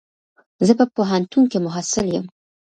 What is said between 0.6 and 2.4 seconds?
زه په پوهنتون کي محصل يم.